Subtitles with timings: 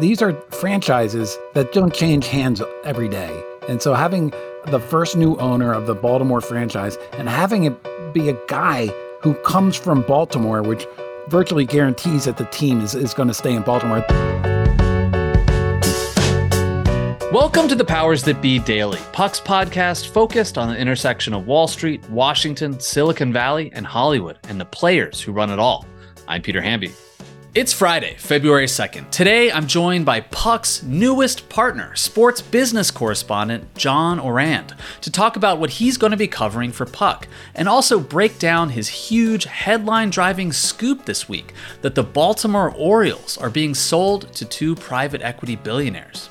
[0.00, 3.42] these are franchises that don't change hands every day.
[3.68, 4.30] And so having
[4.66, 7.74] the first new owner of the Baltimore franchise and having it
[8.14, 8.86] be a guy
[9.22, 10.86] who comes from Baltimore, which
[11.26, 14.04] virtually guarantees that the team is, is going to stay in Baltimore.
[17.32, 21.66] Welcome to the Powers That Be Daily, Puck's podcast focused on the intersection of Wall
[21.66, 25.84] Street, Washington, Silicon Valley, and Hollywood, and the players who run it all.
[26.28, 26.92] I'm Peter Hamby.
[27.58, 29.10] It's Friday, February 2nd.
[29.10, 35.58] Today, I'm joined by Puck's newest partner, sports business correspondent John Ourand, to talk about
[35.58, 40.10] what he's going to be covering for Puck, and also break down his huge headline
[40.10, 41.52] driving scoop this week
[41.82, 46.30] that the Baltimore Orioles are being sold to two private equity billionaires.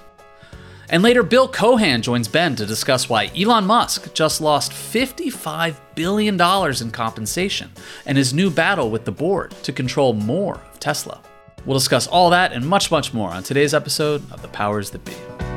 [0.90, 6.40] And later, Bill Cohan joins Ben to discuss why Elon Musk just lost $55 billion
[6.82, 7.72] in compensation
[8.06, 11.22] and his new battle with the board to control more of Tesla.
[11.66, 15.04] We'll discuss all that and much, much more on today's episode of The Powers That
[15.04, 15.57] Be.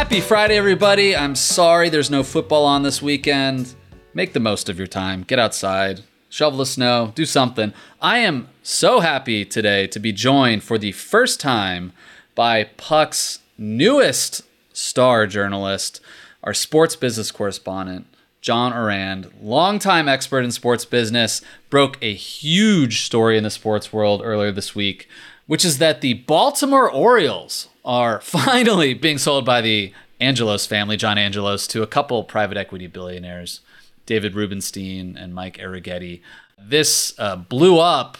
[0.00, 1.14] Happy Friday, everybody.
[1.14, 3.74] I'm sorry there's no football on this weekend.
[4.14, 5.24] Make the most of your time.
[5.24, 7.74] Get outside, shovel the snow, do something.
[8.00, 11.92] I am so happy today to be joined for the first time
[12.34, 14.40] by Puck's newest
[14.72, 16.00] star journalist,
[16.42, 18.06] our sports business correspondent,
[18.40, 24.22] John Ourand, longtime expert in sports business, broke a huge story in the sports world
[24.24, 25.06] earlier this week,
[25.46, 31.18] which is that the Baltimore Orioles are finally being sold by the Angelos family, John
[31.18, 33.60] Angelos, to a couple private equity billionaires,
[34.06, 36.20] David Rubenstein and Mike Arougheti.
[36.56, 38.16] This uh, blew up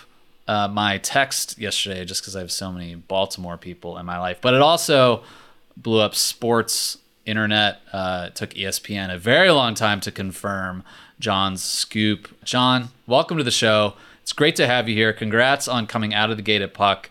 [0.48, 4.38] uh, my text yesterday just because I have so many Baltimore people in my life,
[4.40, 5.22] but it also
[5.76, 7.80] blew up sports internet.
[7.92, 10.82] Uh, it took ESPN a very long time to confirm
[11.20, 12.42] John's scoop.
[12.42, 13.94] John, welcome to the show.
[14.22, 15.12] It's great to have you here.
[15.12, 17.08] Congrats on coming out of the gate at Puck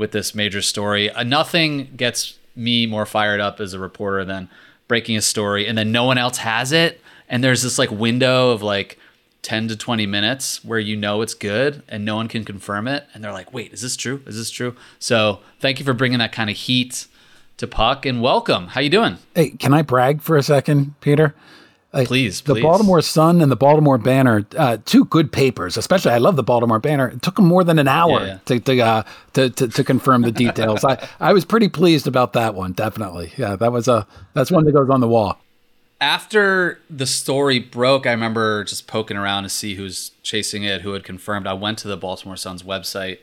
[0.00, 1.10] with this major story.
[1.10, 4.48] Uh, nothing gets me more fired up as a reporter than
[4.88, 7.02] breaking a story and then no one else has it.
[7.28, 8.98] And there's this like window of like
[9.42, 13.06] 10 to 20 minutes where you know it's good and no one can confirm it.
[13.12, 14.22] And they're like wait is this true?
[14.26, 14.74] Is this true?
[14.98, 17.06] So thank you for bringing that kind of heat
[17.58, 18.68] to puck and welcome.
[18.68, 19.18] How you doing?
[19.34, 21.34] Hey can i brag for a second peter
[21.92, 22.62] please, the please.
[22.62, 25.76] Baltimore Sun and the Baltimore Banner, uh, two good papers.
[25.76, 27.08] Especially, I love the Baltimore Banner.
[27.08, 28.38] It took them more than an hour yeah.
[28.46, 29.02] to to, uh,
[29.34, 30.84] to, to, to confirm the details.
[30.84, 32.72] I I was pretty pleased about that one.
[32.72, 33.56] Definitely, yeah.
[33.56, 35.38] That was a that's one that goes on the wall.
[36.00, 40.92] After the story broke, I remember just poking around to see who's chasing it, who
[40.92, 41.46] had confirmed.
[41.46, 43.18] I went to the Baltimore Sun's website,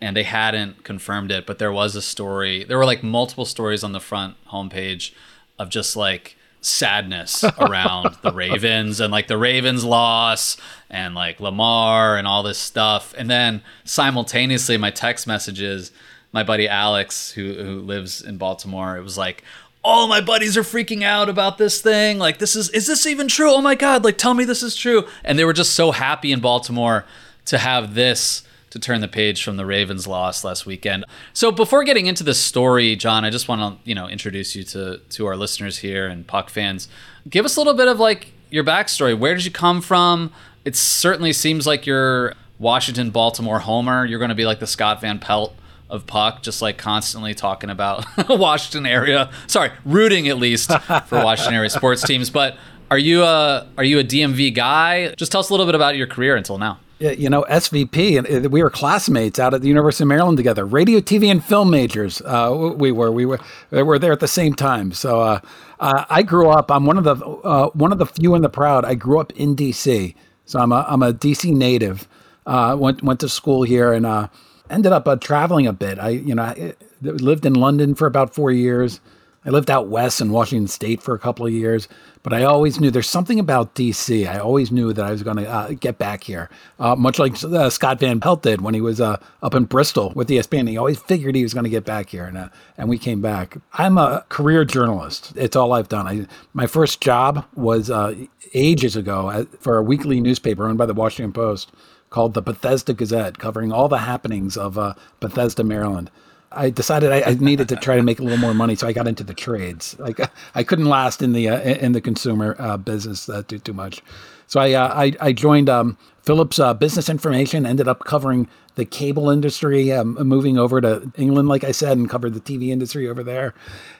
[0.00, 2.64] and they hadn't confirmed it, but there was a story.
[2.64, 5.12] There were like multiple stories on the front homepage
[5.58, 10.56] of just like sadness around the Ravens and like the Ravens loss
[10.90, 13.14] and like Lamar and all this stuff.
[13.16, 15.92] And then simultaneously, my text messages,
[16.32, 19.44] my buddy Alex, who, who lives in Baltimore, it was like,
[19.84, 22.18] all my buddies are freaking out about this thing.
[22.18, 23.52] Like, this is, is this even true?
[23.52, 25.06] Oh my God, like, tell me this is true.
[25.24, 27.04] And they were just so happy in Baltimore
[27.46, 28.42] to have this
[28.76, 31.04] to turn the page from the Ravens loss last weekend.
[31.32, 34.62] So before getting into the story, John, I just want to, you know, introduce you
[34.64, 36.88] to to our listeners here and Puck fans.
[37.28, 39.18] Give us a little bit of like your backstory.
[39.18, 40.32] Where did you come from?
[40.64, 44.04] It certainly seems like you're Washington Baltimore homer.
[44.04, 45.54] You're going to be like the Scott Van Pelt
[45.88, 49.30] of Puck, just like constantly talking about Washington area.
[49.46, 50.72] Sorry, rooting at least
[51.06, 52.28] for Washington area sports teams.
[52.28, 52.56] But
[52.90, 55.14] are you a are you a DMV guy?
[55.14, 58.46] Just tell us a little bit about your career until now you know, SVP, and
[58.46, 60.64] uh, we were classmates out at the University of Maryland together.
[60.64, 62.22] Radio, TV, and film majors.
[62.22, 63.38] Uh, we were, we were,
[63.70, 64.92] we were there at the same time.
[64.92, 65.40] So uh,
[65.78, 66.70] uh, I grew up.
[66.70, 68.84] I'm one of the uh, one of the few and the proud.
[68.84, 70.14] I grew up in DC,
[70.46, 72.08] so I'm a I'm a DC native.
[72.46, 74.30] Went went to school here and
[74.70, 75.98] ended up traveling a bit.
[75.98, 79.00] I you know I lived in London for about four years.
[79.46, 81.86] I lived out west in Washington State for a couple of years,
[82.24, 84.28] but I always knew there's something about DC.
[84.28, 86.50] I always knew that I was going to uh, get back here,
[86.80, 90.12] uh, much like uh, Scott Van Pelt did when he was uh, up in Bristol
[90.16, 90.68] with the ESPN.
[90.68, 93.20] He always figured he was going to get back here, and uh, and we came
[93.20, 93.56] back.
[93.74, 95.32] I'm a career journalist.
[95.36, 96.08] It's all I've done.
[96.08, 98.16] I, my first job was uh,
[98.52, 101.70] ages ago for a weekly newspaper owned by the Washington Post
[102.10, 104.74] called the Bethesda Gazette, covering all the happenings of
[105.20, 106.10] Bethesda, Maryland.
[106.56, 108.92] I decided I, I, needed to try to make a little more money, so I
[108.92, 109.96] got into the trades.
[109.98, 110.20] Like
[110.54, 114.02] I couldn't last in the uh, in the consumer uh, business uh, too too much,
[114.46, 117.66] so I uh, I, I, joined um, Philips uh, Business Information.
[117.66, 122.08] Ended up covering the cable industry, um, moving over to England, like I said, and
[122.08, 123.54] covered the TV industry over there.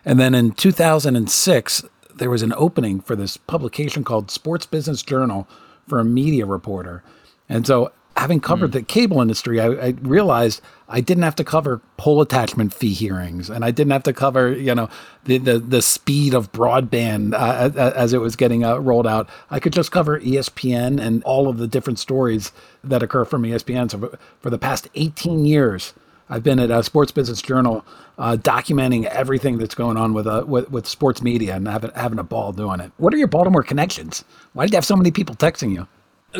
[0.04, 5.48] And then in 2006, there was an opening for this publication called Sports Business Journal
[5.86, 7.02] for a media reporter,
[7.48, 7.92] and so
[8.26, 8.72] having covered mm.
[8.72, 13.48] the cable industry, I, I, realized I didn't have to cover pole attachment fee hearings,
[13.48, 14.88] and I didn't have to cover, you know,
[15.24, 19.28] the the, the speed of broadband uh, as it was getting uh, rolled out.
[19.48, 22.50] I could just cover ESPN and all of the different stories
[22.82, 23.92] that occur from ESPN.
[23.92, 25.94] So for the past 18 years,
[26.28, 27.86] I've been at a Sports Business Journal
[28.18, 32.18] uh, documenting everything that's going on with, uh, with, with sports media and having having
[32.18, 32.90] a ball doing it.
[32.96, 34.24] What are your Baltimore connections?
[34.52, 35.86] Why did you have so many people texting you?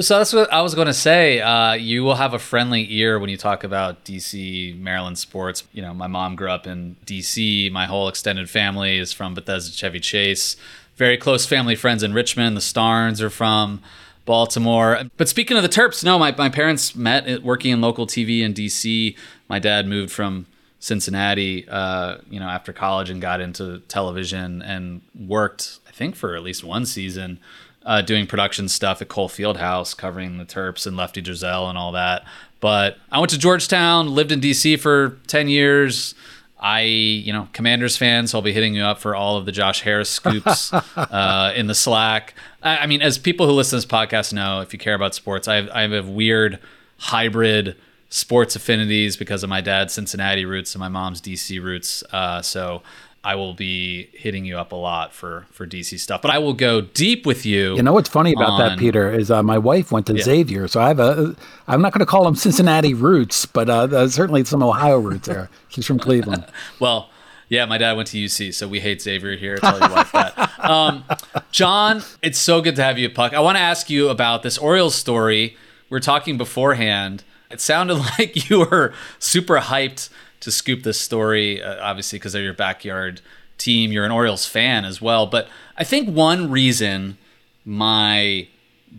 [0.00, 1.40] So that's what I was going to say.
[1.40, 5.64] Uh, you will have a friendly ear when you talk about DC, Maryland sports.
[5.72, 7.70] You know, my mom grew up in DC.
[7.70, 10.56] My whole extended family is from Bethesda, Chevy Chase.
[10.96, 12.56] Very close family friends in Richmond.
[12.56, 13.82] The Starnes are from
[14.24, 15.02] Baltimore.
[15.16, 18.52] But speaking of the Terps, no, my, my parents met working in local TV in
[18.54, 19.16] DC.
[19.48, 20.46] My dad moved from
[20.80, 26.34] Cincinnati, uh, you know, after college and got into television and worked, I think, for
[26.36, 27.40] at least one season
[27.86, 31.92] uh, doing production stuff at Cole Fieldhouse, covering the Terps and Lefty Driesell and all
[31.92, 32.24] that.
[32.60, 36.14] But I went to Georgetown, lived in DC for 10 years.
[36.58, 39.52] I, you know, Commanders fans, so I'll be hitting you up for all of the
[39.52, 42.34] Josh Harris scoops uh, in the Slack.
[42.62, 45.14] I, I, mean, as people who listen to this podcast know, if you care about
[45.14, 46.58] sports, I have, I have weird
[46.98, 47.76] hybrid
[48.08, 52.02] sports affinities because of my dad's Cincinnati roots and my mom's DC roots.
[52.10, 52.82] Uh, so
[53.26, 56.52] I will be hitting you up a lot for for DC stuff, but I will
[56.52, 57.74] go deep with you.
[57.74, 60.22] You know what's funny about on, that, Peter, is uh, my wife went to yeah.
[60.22, 61.34] Xavier, so I have a.
[61.66, 65.50] I'm not going to call them Cincinnati roots, but uh, certainly some Ohio roots there.
[65.70, 66.46] She's from Cleveland.
[66.78, 67.10] well,
[67.48, 69.56] yeah, my dad went to UC, so we hate Xavier here.
[69.56, 70.52] Tell your wife that.
[70.66, 71.04] Um,
[71.52, 73.32] John, it's so good to have you, Puck.
[73.32, 75.56] I want to ask you about this Orioles story.
[75.90, 77.22] We are talking beforehand.
[77.50, 80.10] It sounded like you were super hyped
[80.46, 83.20] to scoop this story, uh, obviously because they're your backyard
[83.58, 83.90] team.
[83.90, 87.18] You're an Orioles fan as well, but I think one reason
[87.64, 88.46] my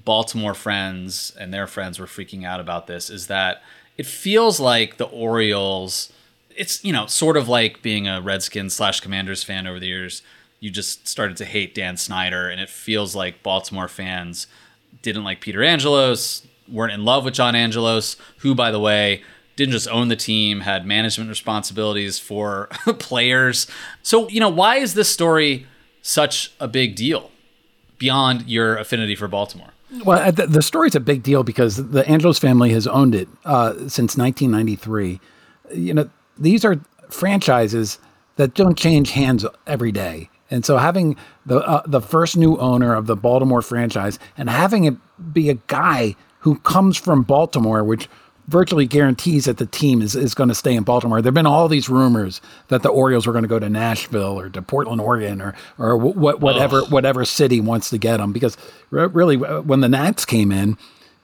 [0.03, 3.63] Baltimore friends and their friends were freaking out about this is that
[3.97, 6.11] it feels like the Orioles.
[6.53, 10.23] It's you know sort of like being a Redskins slash Commanders fan over the years.
[10.59, 14.47] You just started to hate Dan Snyder, and it feels like Baltimore fans
[15.01, 19.21] didn't like Peter Angelos, weren't in love with John Angelos, who, by the way,
[19.57, 22.67] didn't just own the team, had management responsibilities for
[22.99, 23.67] players.
[24.03, 25.65] So, you know, why is this story
[26.01, 27.31] such a big deal
[27.97, 29.71] beyond your affinity for Baltimore?
[30.05, 33.73] Well, the, the story's a big deal because the Angelos family has owned it uh,
[33.87, 35.19] since 1993.
[35.73, 36.79] You know, these are
[37.09, 37.99] franchises
[38.35, 40.29] that don't change hands every day.
[40.51, 44.85] And so having the uh, the first new owner of the Baltimore franchise and having
[44.85, 44.95] it
[45.33, 48.07] be a guy who comes from Baltimore, which
[48.47, 51.21] virtually guarantees that the team is, is going to stay in Baltimore.
[51.21, 54.39] There have been all these rumors that the Orioles were going to go to Nashville
[54.39, 58.31] or to Portland, Oregon, or or what whatever whatever city wants to get them.
[58.31, 58.57] Because
[58.89, 60.77] really, when the Nats came in,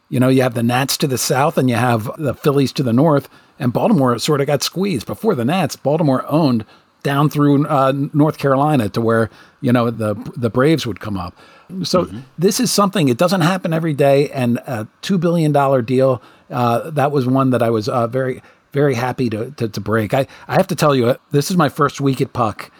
[0.10, 2.84] you know, you have the Nats to the south and you have the Phillies to
[2.84, 5.08] the north, and Baltimore sort of got squeezed.
[5.08, 6.66] Before the Nats, Baltimore owned
[7.04, 9.30] down through uh, North Carolina to where
[9.62, 11.38] you know the the Braves would come up.
[11.84, 12.20] So mm-hmm.
[12.38, 13.10] this is something.
[13.10, 16.22] It doesn't happen every day, and a two billion dollar deal.
[16.50, 18.42] Uh, that was one that I was uh, very
[18.72, 20.14] very happy to, to, to break.
[20.14, 22.72] I I have to tell you, this is my first week at Puck,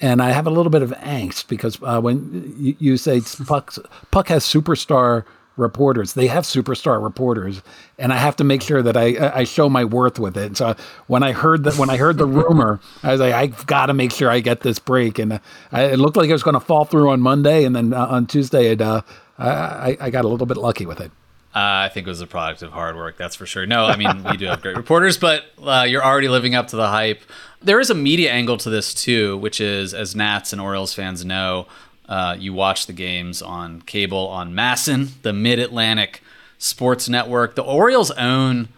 [0.00, 3.74] and I have a little bit of angst because uh, when you, you say Puck
[4.10, 5.24] Puck has superstar
[5.58, 6.14] reporters.
[6.14, 7.62] They have superstar reporters,
[7.98, 10.56] and I have to make sure that I I show my worth with it.
[10.56, 10.74] So
[11.06, 13.94] when I heard that when I heard the rumor, I was like, I've got to
[13.94, 15.38] make sure I get this break, and uh,
[15.72, 18.06] I, it looked like it was going to fall through on Monday, and then uh,
[18.06, 19.02] on Tuesday, it, uh,
[19.38, 21.10] I I got a little bit lucky with it.
[21.54, 23.66] Uh, I think it was a product of hard work, that's for sure.
[23.66, 26.76] No, I mean we do have great reporters, but uh, you're already living up to
[26.76, 27.20] the hype.
[27.60, 31.24] There is a media angle to this too, which is, as Nats and Orioles fans
[31.24, 31.66] know,
[32.08, 36.22] uh, you watch the games on cable on MASN, the Mid Atlantic
[36.58, 37.54] Sports Network.
[37.54, 38.68] The Orioles own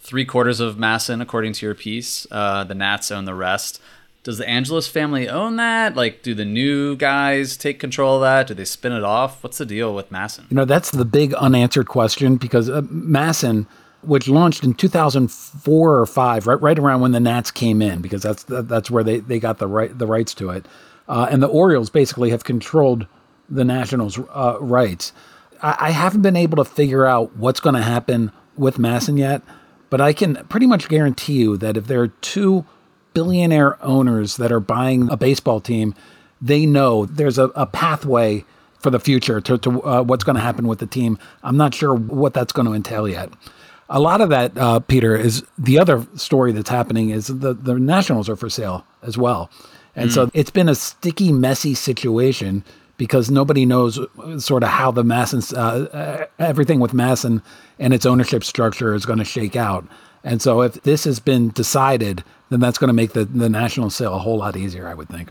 [0.00, 2.26] three quarters of MASN, according to your piece.
[2.30, 3.80] Uh, the Nats own the rest.
[4.22, 5.96] does the Angelos family own that?
[5.96, 8.46] Like, do the new guys take control of that?
[8.46, 9.42] Do they spin it off?
[9.42, 10.50] What's the deal with MASN?
[10.50, 13.66] You know, that's the big unanswered question because uh, MASN,
[14.02, 18.22] which launched in 2004 or five, right, right around when the Nats came in, because
[18.22, 20.66] that's that's where they, they got the right the rights to it,
[21.08, 23.06] uh, and the Orioles basically have controlled
[23.48, 25.12] the Nationals' uh, rights.
[25.62, 29.42] I, I haven't been able to figure out what's going to happen with MASN yet,
[29.90, 32.66] but I can pretty much guarantee you that if there are two
[33.14, 35.94] billionaire owners that are buying a baseball team,
[36.40, 38.44] they know there's a, a pathway
[38.78, 41.18] for the future to, to uh, what's going to happen with the team.
[41.42, 43.30] I'm not sure what that's going to entail yet.
[43.90, 47.74] A lot of that, uh, Peter, is the other story that's happening is the, the
[47.74, 49.50] Nationals are for sale as well.
[49.98, 50.14] And mm.
[50.14, 52.64] so it's been a sticky, messy situation
[52.96, 53.98] because nobody knows
[54.38, 57.42] sort of how the MASN, uh, everything with MASN
[57.78, 59.86] and its ownership structure is going to shake out.
[60.24, 63.90] And so if this has been decided, then that's going to make the, the national
[63.90, 65.30] sale a whole lot easier, I would think.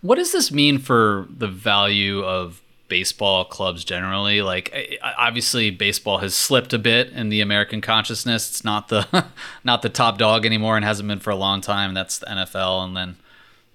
[0.00, 4.42] What does this mean for the value of baseball clubs generally?
[4.42, 8.48] Like obviously baseball has slipped a bit in the American consciousness.
[8.48, 9.26] It's not the
[9.64, 11.94] not the top dog anymore and hasn't been for a long time.
[11.94, 13.16] That's the NFL and then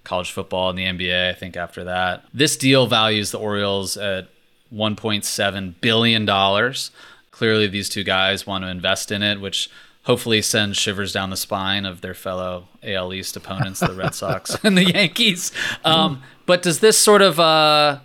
[0.04, 2.24] college football and the NBA, I think after that.
[2.32, 4.28] This deal values the Orioles at
[4.72, 6.90] 1.7 billion dollars.
[7.30, 9.68] Clearly these two guys want to invest in it, which
[10.04, 14.56] hopefully sends shivers down the spine of their fellow AL East opponents, the Red Sox
[14.62, 15.50] and the Yankees.
[15.84, 18.00] Um, but does this sort of uh,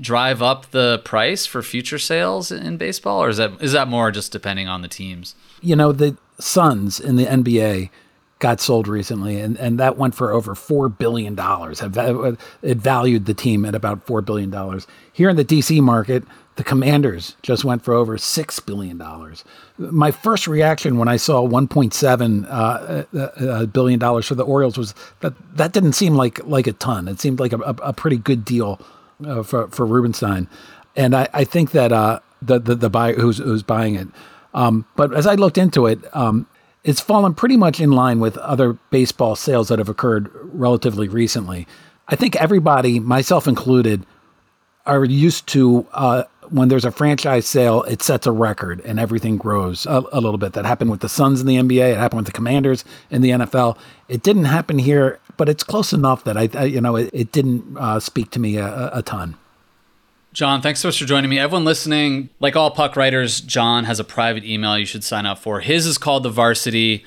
[0.00, 4.10] drive up the price for future sales in baseball, or is that is that more
[4.10, 5.34] just depending on the teams?
[5.60, 7.90] You know, the Suns in the NBA
[8.38, 11.82] got sold recently, and, and that went for over four billion dollars.
[11.82, 14.86] It valued the team at about four billion dollars.
[15.12, 16.24] Here in the DC market,
[16.58, 19.00] the Commanders just went for over $6 billion.
[19.78, 22.48] My first reaction when I saw $1.7 uh,
[23.16, 26.72] uh, uh, billion dollars for the Orioles was that that didn't seem like, like a
[26.72, 27.06] ton.
[27.06, 28.80] It seemed like a, a pretty good deal
[29.24, 30.48] uh, for, for Rubenstein.
[30.96, 34.08] And I, I think that uh, the, the, the buyer who's, who's buying it.
[34.52, 36.48] Um, but as I looked into it, um,
[36.88, 41.66] it's fallen pretty much in line with other baseball sales that have occurred relatively recently.
[42.08, 44.06] I think everybody, myself included,
[44.86, 49.36] are used to uh, when there's a franchise sale, it sets a record and everything
[49.36, 50.54] grows a, a, little bit.
[50.54, 51.92] That happened with the Suns in the NBA.
[51.92, 53.76] It happened with the Commanders in the NFL.
[54.08, 57.32] It didn't happen here, but it's close enough that I, I you know, it, it
[57.32, 59.36] didn't uh, speak to me a, a ton.
[60.32, 61.38] John, thanks so much for joining me.
[61.38, 65.38] Everyone listening, like all puck writers, John has a private email you should sign up
[65.38, 65.60] for.
[65.60, 67.04] His is called The Varsity.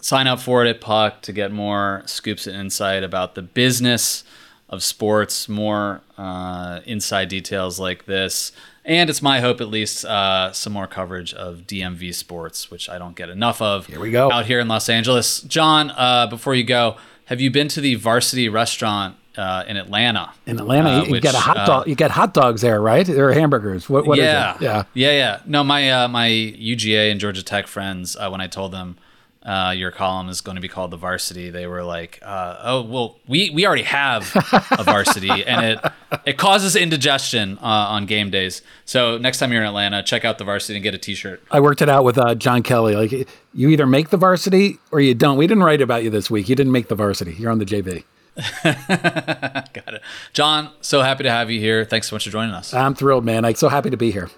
[0.00, 4.24] Sign up for it at Puck to get more scoops and insight about the business
[4.70, 8.52] of sports, more uh, inside details like this.
[8.84, 12.96] And it's my hope, at least, uh, some more coverage of DMV sports, which I
[12.96, 13.86] don't get enough of.
[13.86, 14.32] Here we go.
[14.32, 15.42] Out here in Los Angeles.
[15.42, 16.96] John, uh, before you go,
[17.26, 20.32] have you been to the Varsity Restaurant uh, in Atlanta.
[20.46, 23.08] In Atlanta, uh, you, which, get a hot uh, you get hot dogs there, right?
[23.08, 23.88] Or hamburgers.
[23.88, 24.06] What?
[24.06, 25.40] what yeah, yeah, yeah, yeah.
[25.46, 28.96] No, my uh, my UGA and Georgia Tech friends, uh, when I told them
[29.42, 32.82] uh, your column is going to be called the varsity they were like uh, oh
[32.82, 34.30] well we we already have
[34.78, 35.92] a varsity and it
[36.26, 40.36] it causes indigestion uh, on game days so next time you're in atlanta check out
[40.36, 43.28] the varsity and get a t-shirt i worked it out with uh, john kelly like
[43.54, 46.48] you either make the varsity or you don't we didn't write about you this week
[46.48, 48.04] you didn't make the varsity you're on the jv
[48.64, 50.02] got it.
[50.32, 51.84] John so happy to have you here.
[51.84, 52.72] Thanks so much for joining us.
[52.74, 53.44] I'm thrilled man.
[53.44, 54.30] I'm so happy to be here.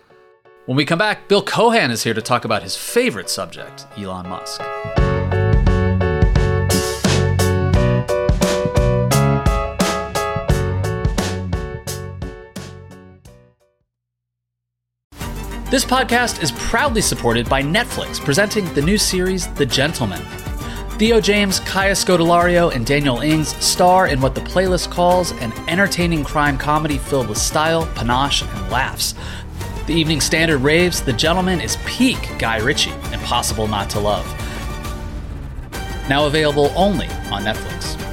[0.66, 4.28] When we come back, Bill Cohan is here to talk about his favorite subject, Elon
[4.28, 4.60] Musk.
[15.72, 20.20] This podcast is proudly supported by Netflix, presenting the new series The Gentlemen.
[21.02, 26.22] Theo James, Kaya Scodelario, and Daniel Ings star in what the playlist calls an entertaining
[26.22, 29.16] crime comedy filled with style, panache, and laughs.
[29.88, 34.24] The Evening Standard raves The Gentlemen is peak Guy Ritchie, impossible not to love.
[36.08, 38.11] Now available only on Netflix.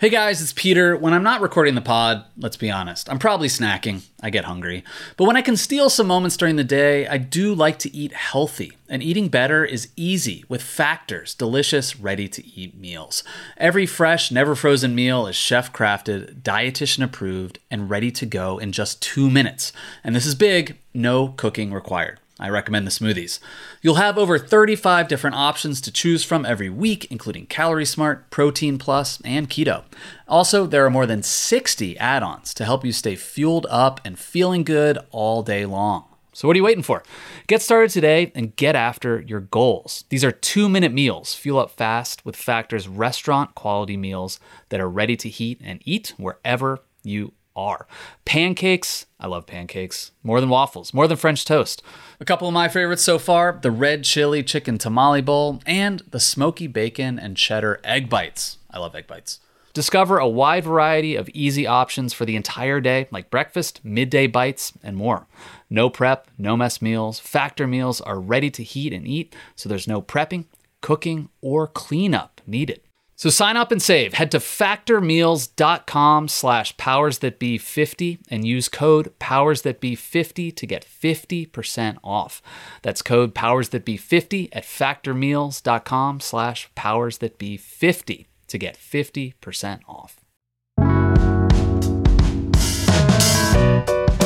[0.00, 0.96] Hey guys, it's Peter.
[0.96, 4.06] When I'm not recording the pod, let's be honest, I'm probably snacking.
[4.22, 4.84] I get hungry.
[5.16, 8.12] But when I can steal some moments during the day, I do like to eat
[8.12, 8.78] healthy.
[8.88, 13.24] And eating better is easy with Factor's delicious, ready to eat meals.
[13.56, 18.70] Every fresh, never frozen meal is chef crafted, dietitian approved, and ready to go in
[18.70, 19.72] just two minutes.
[20.04, 22.20] And this is big no cooking required.
[22.38, 23.40] I recommend the smoothies.
[23.82, 28.78] You'll have over 35 different options to choose from every week, including Calorie Smart, Protein
[28.78, 29.84] Plus, and Keto.
[30.28, 34.18] Also, there are more than 60 add ons to help you stay fueled up and
[34.18, 36.04] feeling good all day long.
[36.32, 37.02] So, what are you waiting for?
[37.48, 40.04] Get started today and get after your goals.
[40.08, 41.34] These are two minute meals.
[41.34, 46.14] Fuel up fast with Factor's restaurant quality meals that are ready to heat and eat
[46.16, 47.86] wherever you are.
[48.24, 51.82] Pancakes, I love pancakes, more than waffles, more than French toast.
[52.20, 56.20] A couple of my favorites so far the red chili chicken tamale bowl and the
[56.20, 58.58] smoky bacon and cheddar egg bites.
[58.70, 59.40] I love egg bites.
[59.74, 64.72] Discover a wide variety of easy options for the entire day, like breakfast, midday bites,
[64.82, 65.26] and more.
[65.70, 67.20] No prep, no mess meals.
[67.20, 70.46] Factor meals are ready to heat and eat, so there's no prepping,
[70.80, 72.80] cooking, or cleanup needed.
[73.18, 74.14] So sign up and save.
[74.14, 82.40] Head to factormeals.com slash powersthatbe50 and use code powersthatbe50 to get 50% off.
[82.82, 90.20] That's code powersthatbe50 at factormeals.com slash powersthatbe50 to get 50% off.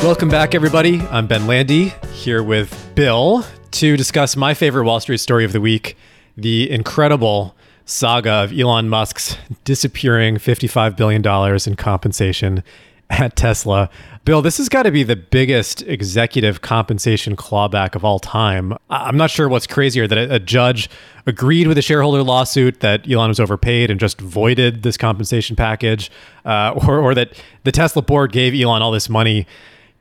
[0.03, 1.01] Welcome back, everybody.
[1.09, 5.61] I'm Ben Landy here with Bill to discuss my favorite Wall Street story of the
[5.61, 5.97] week
[6.37, 12.63] the incredible saga of Elon Musk's disappearing $55 billion in compensation
[13.09, 13.89] at Tesla.
[14.25, 18.77] Bill, this has got to be the biggest executive compensation clawback of all time.
[18.89, 20.89] I'm not sure what's crazier that a judge
[21.25, 26.09] agreed with a shareholder lawsuit that Elon was overpaid and just voided this compensation package,
[26.45, 27.33] uh, or, or, that
[27.65, 29.45] the Tesla board gave Elon all this money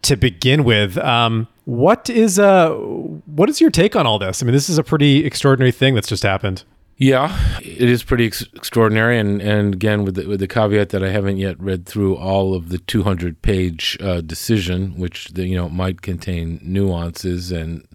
[0.03, 0.97] to begin with.
[0.99, 4.43] Um, what is uh, what is your take on all this?
[4.43, 6.65] I mean, this is a pretty extraordinary thing that's just happened.
[7.03, 11.03] Yeah, it is pretty ex- extraordinary, and, and again with the, with the caveat that
[11.03, 15.57] I haven't yet read through all of the 200 page uh, decision, which the, you
[15.57, 17.89] know might contain nuances and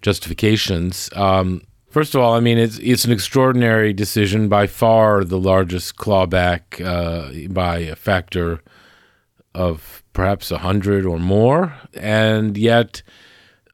[0.00, 1.10] justifications.
[1.14, 5.96] Um, first of all, I mean it's it's an extraordinary decision, by far the largest
[5.96, 8.62] clawback uh, by a factor
[9.54, 13.02] of perhaps a hundred or more, and yet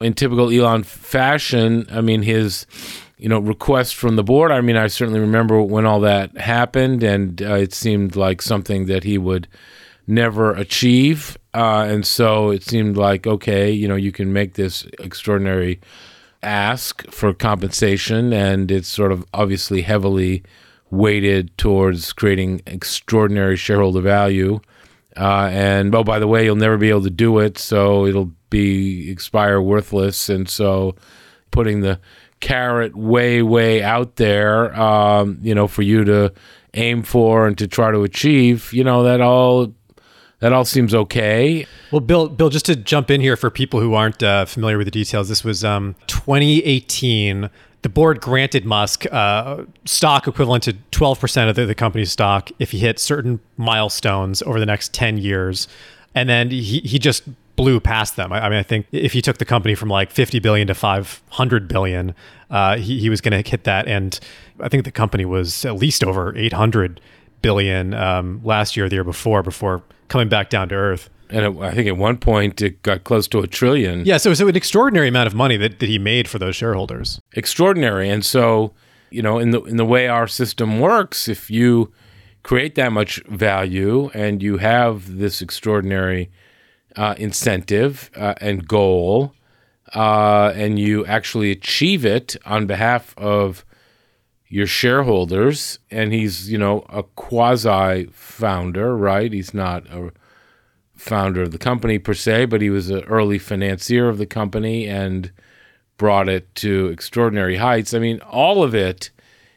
[0.01, 2.67] in typical Elon fashion, I mean his
[3.21, 4.51] you know, request from the board.
[4.51, 8.87] I mean, I certainly remember when all that happened, and uh, it seemed like something
[8.87, 9.47] that he would
[10.07, 11.37] never achieve.
[11.53, 15.81] Uh, and so it seemed like, okay, you know, you can make this extraordinary
[16.43, 20.43] ask for compensation, and it's sort of obviously heavily
[20.91, 24.61] weighted towards creating extraordinary shareholder value.
[25.17, 28.33] Uh, and oh, by the way, you'll never be able to do it, so it'll
[28.49, 30.29] be expire worthless.
[30.29, 30.95] And so
[31.51, 32.01] putting the
[32.41, 36.33] carrot way, way out there, um, you know, for you to
[36.75, 39.73] aim for and to try to achieve, you know, that all
[40.41, 41.67] that all seems okay.
[41.91, 44.87] Well, Bill, Bill, just to jump in here for people who aren't uh, familiar with
[44.87, 47.51] the details, this was um, 2018.
[47.83, 52.73] The board granted Musk uh, stock equivalent to 12% of the, the company's stock if
[52.73, 55.69] he hit certain milestones over the next 10 years.
[56.15, 57.23] And then he, he just
[57.61, 58.33] blew past them.
[58.33, 60.75] I, I, mean, I think if he took the company from like 50 billion to
[60.75, 62.15] 500 billion,
[62.49, 63.87] uh, he, he was going to hit that.
[63.87, 64.19] And
[64.61, 67.03] I think the company was at least over 800
[67.43, 71.11] billion um, last year, the year before, before coming back down to earth.
[71.29, 74.07] And it, I think at one point it got close to a trillion.
[74.07, 76.57] Yeah, so it was an extraordinary amount of money that, that he made for those
[76.57, 77.21] shareholders.
[77.35, 78.09] Extraordinary.
[78.09, 78.73] And so,
[79.11, 81.93] you know, in the in the way our system works, if you
[82.43, 86.31] create that much value and you have this extraordinary
[86.97, 89.35] uh, incentive uh, and goal,
[89.95, 93.65] uh, and you actually achieve it on behalf of
[94.49, 99.33] your shareholders, and he's you know a quasi founder, right?
[99.33, 100.13] He's not a
[100.97, 104.87] founder of the company per se, but he was an early financier of the company
[104.87, 105.33] and
[105.97, 107.95] brought it to extraordinary heights.
[107.95, 109.11] I mean, all of it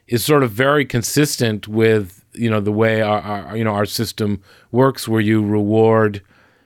[0.08, 3.86] is sort of very consistent with you know the way our, our you know our
[3.86, 4.42] system
[4.72, 6.22] works, where you reward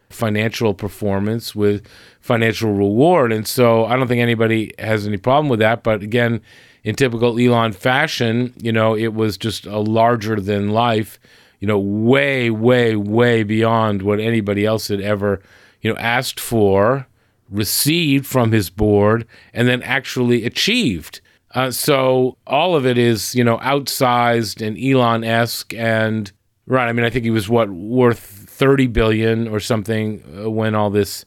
[0.10, 1.86] financial performance with
[2.22, 3.32] financial reward.
[3.32, 5.84] And so I don't think anybody has any problem with that.
[5.84, 6.42] But again,
[6.84, 11.20] in typical Elon fashion, you know, it was just a larger than life,
[11.60, 15.42] you know, way, way, way beyond what anybody else had ever,
[15.82, 17.08] you know, asked for,
[17.50, 21.22] received from his board, and then actually achieved.
[21.52, 25.74] Uh, so all of it is, you know, outsized and Elon esque.
[25.74, 26.32] And
[26.68, 30.74] right, I mean, I think he was what worth 30 billion or something uh, when
[30.74, 31.26] all this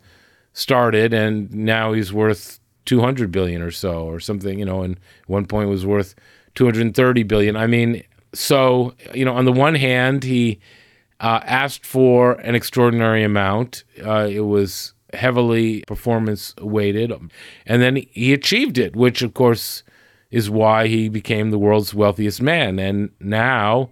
[0.53, 5.47] started and now he's worth 200 billion or so or something you know and one
[5.47, 6.17] point was worth
[6.57, 7.57] 230 billion.
[7.57, 8.03] I mean
[8.35, 10.59] so you know on the one hand he
[11.21, 13.85] uh, asked for an extraordinary amount.
[14.05, 17.13] Uh, it was heavily performance weighted
[17.65, 19.85] and then he achieved it which of course
[20.33, 22.81] is why he became the world's wealthiest man.
[22.81, 23.91] And now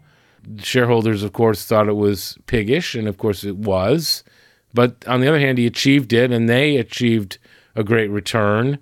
[0.58, 4.24] shareholders, of course, thought it was piggish, and of course it was.
[4.74, 7.38] But on the other hand, he achieved it, and they achieved
[7.74, 8.78] a great return.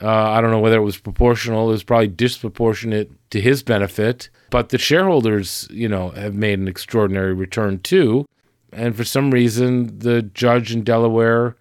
[0.00, 1.68] Uh, I don't know whether it was proportional.
[1.68, 4.28] It was probably disproportionate to his benefit.
[4.50, 8.26] But the shareholders, you know, have made an extraordinary return too.
[8.72, 11.56] And for some reason, the judge in Delaware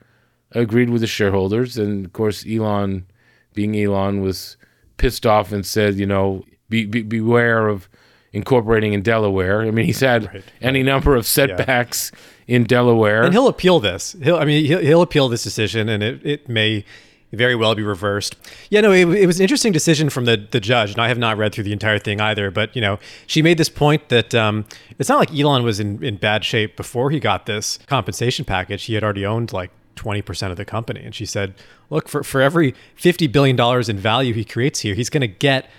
[0.52, 1.78] agreed with the shareholders.
[1.78, 3.06] And of course, Elon,
[3.54, 4.58] being Elon, was
[4.98, 7.88] pissed off and said, you know, be, be, beware of
[8.36, 9.62] incorporating in Delaware.
[9.62, 10.44] I mean, he's had right.
[10.62, 12.12] any number of setbacks
[12.46, 12.58] yeah.
[12.58, 14.16] in Delaware, and he'll appeal this.
[14.22, 16.84] He'll, I mean, he'll, he'll appeal this decision, and it, it may
[17.32, 18.36] very well be reversed.
[18.70, 21.18] Yeah, no, it, it, was an interesting decision from the the judge, and I have
[21.18, 22.52] not read through the entire thing either.
[22.52, 24.66] But you know, she made this point that um,
[25.00, 28.84] it's not like Elon was in in bad shape before he got this compensation package.
[28.84, 31.02] He had already owned like 20% of the company.
[31.04, 31.54] And she said,
[31.90, 33.58] look, for, for every $50 billion
[33.90, 35.70] in value he creates here, he's going to get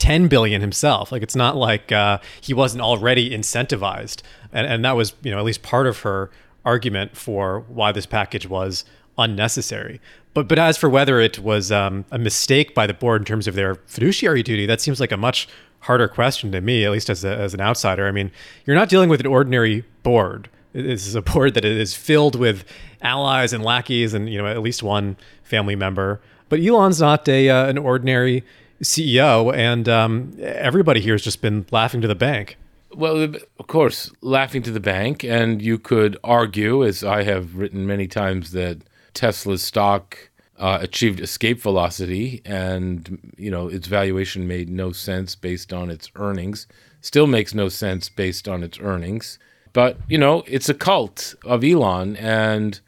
[0.00, 1.12] 10 billion himself.
[1.12, 4.22] Like it's not like uh, he wasn't already incentivized.
[4.52, 6.30] And, and that was, you know, at least part of her
[6.64, 8.84] argument for why this package was
[9.16, 10.00] unnecessary.
[10.32, 13.46] But but as for whether it was um, a mistake by the board in terms
[13.46, 15.48] of their fiduciary duty, that seems like a much
[15.80, 18.06] harder question to me, at least as, a, as an outsider.
[18.06, 18.30] I mean,
[18.64, 20.48] you're not dealing with an ordinary board.
[20.72, 22.64] This is a board that is filled with
[23.02, 26.20] allies and lackeys, and you know at least one family member.
[26.48, 28.44] But Elon's not a uh, an ordinary
[28.82, 32.56] CEO, and um, everybody here has just been laughing to the bank.
[32.92, 37.86] Well, of course, laughing to the bank, and you could argue, as I have written
[37.86, 38.78] many times, that
[39.14, 45.72] Tesla's stock uh, achieved escape velocity, and you know its valuation made no sense based
[45.72, 46.66] on its earnings.
[47.00, 49.38] Still makes no sense based on its earnings.
[49.72, 52.80] But you know, it's a cult of Elon, and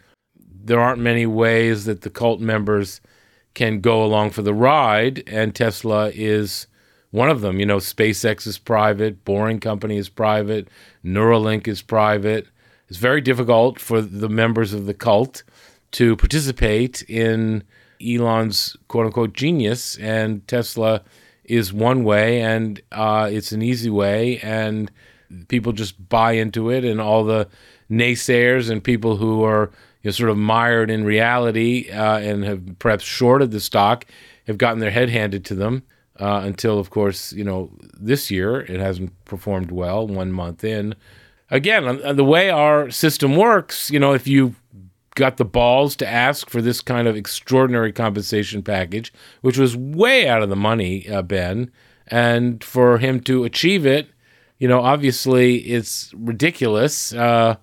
[0.65, 3.01] there aren't many ways that the cult members
[3.55, 6.67] can go along for the ride, and Tesla is
[7.11, 7.61] one of them.
[7.61, 10.69] You know, SpaceX is private, Boring Company is private,
[11.05, 12.49] Neuralink is private.
[12.89, 15.43] It's very difficult for the members of the cult
[15.93, 17.63] to participate in
[18.05, 21.03] Elon's quote unquote genius, and Tesla
[21.45, 24.91] is one way, and uh, it's an easy way, and
[25.49, 27.49] people just buy into it, and all the
[27.91, 29.71] naysayers and people who are
[30.03, 34.07] you know, sort of mired in reality uh, and have perhaps shorted the stock
[34.47, 35.83] have gotten their head handed to them
[36.21, 40.95] uh, until, of course, you know, this year it hasn't performed well one month in.
[41.51, 44.55] Again, the way our system works, you know, if you
[45.15, 49.13] got the balls to ask for this kind of extraordinary compensation package,
[49.43, 51.71] which was way out of the money, uh, Ben,
[52.07, 54.09] and for him to achieve it,
[54.59, 57.13] you know, obviously it's ridiculous.
[57.13, 57.57] Uh,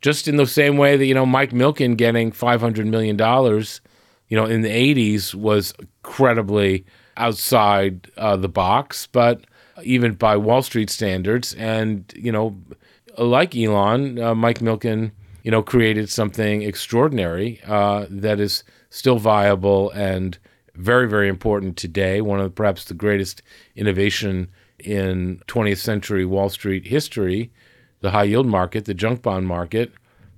[0.00, 3.80] just in the same way that you know Mike Milken getting five hundred million dollars,
[4.28, 6.84] you know, in the '80s was incredibly
[7.16, 9.44] outside uh, the box, but
[9.82, 12.56] even by Wall Street standards, and you know,
[13.18, 19.90] like Elon, uh, Mike Milken, you know, created something extraordinary uh, that is still viable
[19.90, 20.38] and
[20.74, 22.20] very, very important today.
[22.20, 23.42] One of the, perhaps the greatest
[23.76, 27.52] innovation in 20th century Wall Street history
[28.00, 29.92] the high yield market, the junk bond market.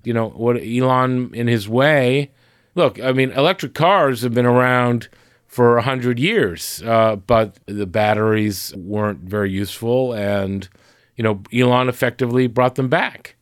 [0.05, 2.31] You know, what Elon, in his way,
[2.75, 5.09] look, I mean, electric cars have been around
[5.47, 10.15] for 100 years, uh, but the batteries weren't very useful.
[10.15, 10.69] And,
[11.17, 13.37] you know, Elon effectively brought them back.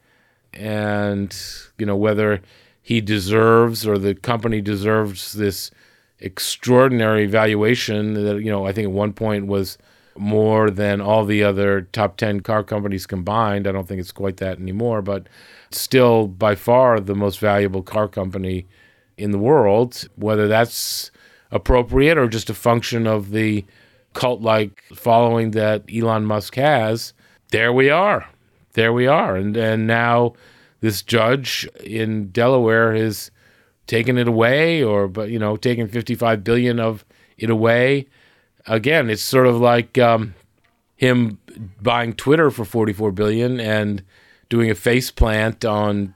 [0.52, 1.34] And,
[1.78, 2.42] you know, whether
[2.82, 5.70] he deserves or the company deserves this
[6.18, 9.78] extraordinary valuation that, you know, I think at one point was
[10.16, 13.66] more than all the other top 10 car companies combined.
[13.66, 15.28] I don't think it's quite that anymore, but
[15.70, 18.66] still by far the most valuable car company
[19.16, 20.08] in the world.
[20.16, 21.10] Whether that's
[21.50, 23.64] appropriate or just a function of the
[24.12, 27.12] cult like following that Elon Musk has,
[27.50, 28.28] there we are.
[28.74, 29.36] There we are.
[29.36, 30.34] And, and now
[30.80, 33.30] this judge in Delaware has
[33.86, 37.04] taken it away or, but, you know, taken 55 billion of
[37.36, 38.06] it away
[38.70, 40.34] again, it's sort of like um,
[40.96, 41.38] him
[41.82, 44.02] buying Twitter for 44 billion and
[44.48, 46.14] doing a face plant on,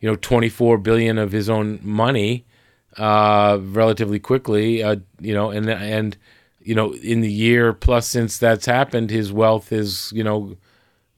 [0.00, 2.44] you know, 24 billion of his own money
[2.98, 4.82] uh, relatively quickly.
[4.82, 6.16] Uh, you know, and and
[6.60, 10.56] you know, in the year plus since that's happened, his wealth has you know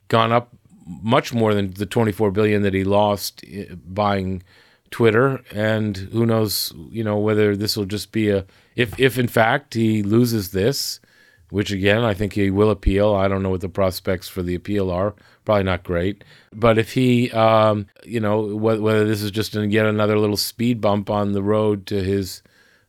[0.09, 0.53] gone up
[0.87, 4.43] much more than the 24 billion that he lost uh, buying
[4.91, 9.29] Twitter, and who knows, you know, whether this will just be a if if in
[9.29, 11.01] fact he loses this,
[11.51, 13.15] which again I think he will appeal.
[13.15, 15.15] I don't know what the prospects for the appeal are.
[15.45, 16.25] Probably not great.
[16.53, 20.81] But if he, um, you know, wh- whether this is just yet another little speed
[20.81, 22.43] bump on the road to his,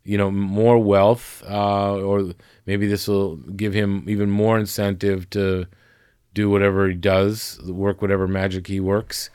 [0.04, 2.34] you know, more wealth, uh, or
[2.66, 5.68] maybe this will give him even more incentive to
[6.34, 9.30] do whatever he does, work whatever magic he works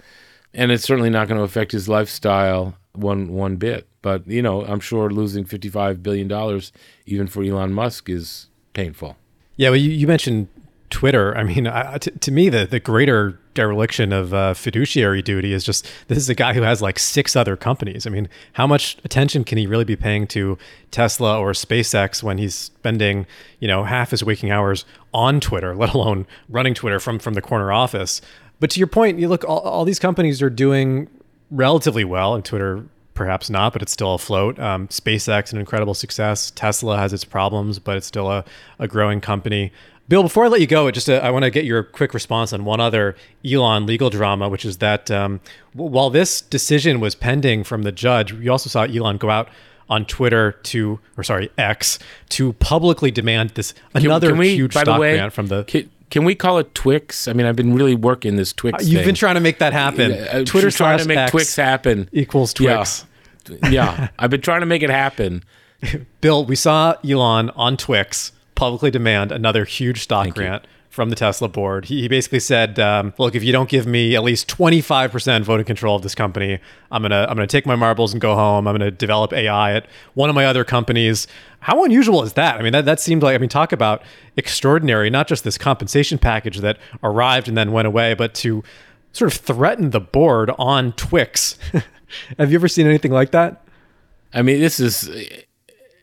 [0.55, 3.89] and it's certainly not going to affect his lifestyle one one bit.
[4.03, 6.73] But you know, I'm sure losing 55 billion dollars,
[7.07, 9.17] even for Elon Musk, is painful.
[9.57, 10.49] Yeah, well, you, you mentioned
[10.91, 11.37] Twitter.
[11.37, 15.65] I mean, I, to, to me, the the greater dereliction of uh, fiduciary duty is
[15.65, 18.07] just this is a guy who has like six other companies.
[18.07, 20.59] I mean, how much attention can he really be paying to
[20.91, 23.27] Tesla or SpaceX when he's spending
[23.59, 24.85] you know half his waking hours
[25.15, 28.21] on Twitter, let alone running Twitter from from the corner office?
[28.61, 31.09] But to your point, you look all, all these companies are doing
[31.51, 34.59] relatively well, and Twitter perhaps not, but it's still afloat.
[34.59, 36.51] Um, SpaceX, an incredible success.
[36.51, 38.45] Tesla has its problems, but it's still a,
[38.79, 39.73] a growing company.
[40.09, 42.53] Bill, before I let you go, just uh, I want to get your quick response
[42.53, 45.41] on one other Elon legal drama, which is that um,
[45.73, 49.49] while this decision was pending from the judge, you also saw Elon go out
[49.89, 51.99] on Twitter to, or sorry, X,
[52.31, 55.65] to publicly demand this another can we, huge by stock the way, grant from the.
[55.65, 57.27] Can, can we call it Twix?
[57.27, 58.87] I mean, I've been really working this Twix.
[58.87, 59.09] You've thing.
[59.09, 60.13] been trying to make that happen.
[60.13, 62.07] Uh, Twitter trying to make X Twix happen.
[62.13, 63.07] equals Twix.
[63.49, 63.69] Yeah.
[63.71, 65.43] yeah, I've been trying to make it happen.
[66.21, 70.61] Bill, we saw Elon on Twix publicly demand another huge stock Thank you.
[70.93, 71.87] From the Tesla board.
[71.87, 75.65] He, he basically said, um, "Look, if you don't give me at least 25% voting
[75.65, 76.59] control of this company,
[76.91, 78.69] I'm gonna I'm gonna take my marbles and go home.
[78.69, 81.27] I'm gonna develop AI at one of my other companies."
[81.61, 82.59] How unusual is that?
[82.59, 84.03] I mean, that, that seemed like I mean, talk about
[84.37, 85.09] extraordinary.
[85.09, 88.63] Not just this compensation package that arrived and then went away, but to
[89.13, 91.59] sort of threaten the board on Twix.
[92.39, 93.65] Have you ever seen anything like that?
[94.35, 95.09] I mean, this is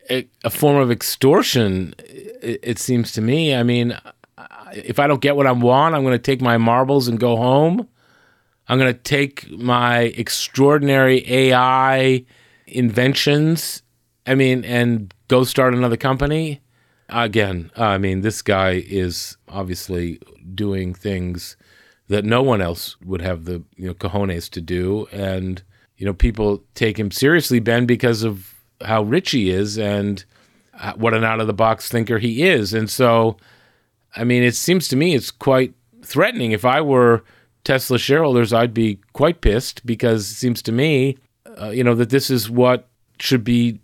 [0.09, 1.93] a, form of extortion.
[1.99, 3.53] It seems to me.
[3.53, 3.97] I mean,
[4.73, 7.35] if I don't get what I want, I'm going to take my marbles and go
[7.35, 7.87] home.
[8.67, 12.23] I'm going to take my extraordinary AI
[12.67, 13.81] inventions.
[14.27, 16.61] I mean, and go start another company.
[17.09, 20.19] Again, I mean, this guy is obviously
[20.53, 21.57] doing things
[22.07, 25.63] that no one else would have the you know cojones to do, and
[25.97, 28.53] you know people take him seriously, Ben, because of
[28.85, 30.23] how rich he is and
[30.79, 33.37] uh, what an out of the box thinker he is, and so.
[34.19, 36.51] I mean, it seems to me it's quite threatening.
[36.51, 37.23] If I were
[37.63, 41.17] Tesla shareholders, I'd be quite pissed because it seems to me,
[41.59, 43.79] uh, you know, that this is what should be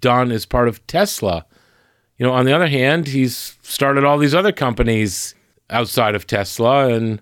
[0.00, 1.44] done as part of Tesla.
[2.16, 5.34] You know, on the other hand, he's started all these other companies
[5.68, 7.20] outside of Tesla, and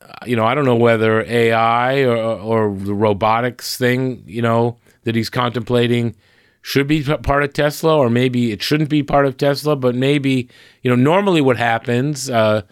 [0.00, 4.78] uh, you know, I don't know whether AI or, or the robotics thing, you know,
[5.04, 6.16] that he's contemplating
[6.62, 9.76] should be part of Tesla, or maybe it shouldn't be part of Tesla.
[9.76, 10.48] But maybe,
[10.82, 12.62] you know, normally what happens, uh,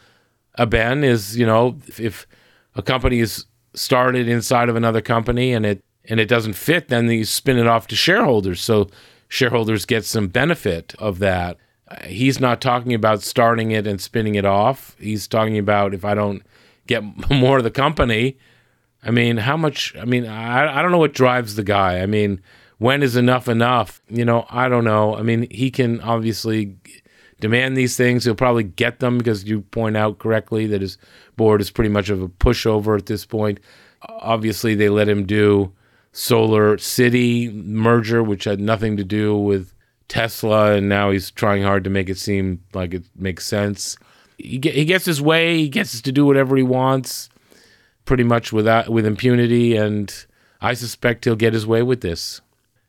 [0.56, 2.26] uh, Ben, is you know, if, if
[2.74, 7.08] a company is started inside of another company and it and it doesn't fit, then
[7.10, 8.60] you spin it off to shareholders.
[8.60, 8.88] So
[9.28, 11.58] shareholders get some benefit of that.
[12.04, 14.96] He's not talking about starting it and spinning it off.
[14.98, 16.42] He's talking about if I don't
[16.86, 18.38] get more of the company.
[19.02, 19.94] I mean, how much?
[19.96, 22.00] I mean, I, I don't know what drives the guy.
[22.00, 22.40] I mean,
[22.78, 24.00] when is enough enough?
[24.08, 25.16] You know, I don't know.
[25.16, 26.76] I mean, he can obviously
[27.40, 28.24] demand these things.
[28.24, 30.98] He'll probably get them because you point out correctly that his
[31.36, 33.60] board is pretty much of a pushover at this point.
[34.02, 35.72] Obviously, they let him do
[36.12, 39.72] Solar City merger, which had nothing to do with
[40.08, 43.96] Tesla, and now he's trying hard to make it seem like it makes sense.
[44.38, 45.58] He, get, he gets his way.
[45.58, 47.28] He gets to do whatever he wants,
[48.04, 50.12] pretty much without with impunity, and
[50.60, 52.40] I suspect he'll get his way with this,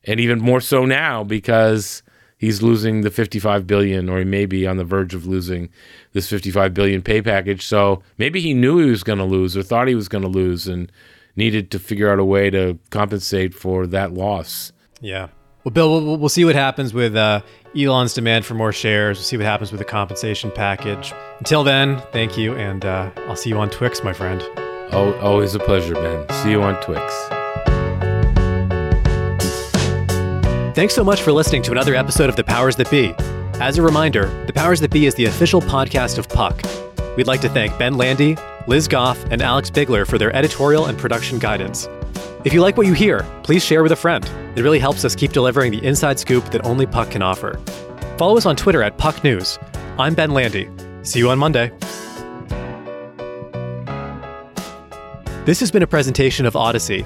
[0.06, 2.04] and even more so now because
[2.38, 5.70] he's losing the 55 billion or he may be on the verge of losing
[6.14, 9.64] this 55 billion pay package so maybe he knew he was going to lose or
[9.64, 10.92] thought he was going to lose and
[11.36, 15.28] needed to figure out a way to compensate for that loss Yeah.
[15.66, 17.42] Well, Bill, we'll, we'll see what happens with uh,
[17.78, 19.18] Elon's demand for more shares.
[19.18, 21.14] We'll see what happens with the compensation package.
[21.40, 24.42] Until then, thank you, and uh, I'll see you on Twix, my friend.
[24.92, 27.39] oh, always a pleasure ben see you on twix
[30.80, 33.14] Thanks so much for listening to another episode of The Powers That Be.
[33.60, 36.62] As a reminder, The Powers That Be is the official podcast of Puck.
[37.18, 40.98] We'd like to thank Ben Landy, Liz Goff, and Alex Bigler for their editorial and
[40.98, 41.90] production guidance.
[42.46, 44.24] If you like what you hear, please share with a friend.
[44.56, 47.60] It really helps us keep delivering the inside scoop that only Puck can offer.
[48.18, 49.60] Follow us on Twitter at Puck News.
[49.98, 50.70] I'm Ben Landy.
[51.04, 51.74] See you on Monday.
[55.44, 57.06] This has been a presentation of Audacy.